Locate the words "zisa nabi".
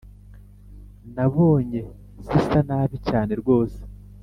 2.25-2.97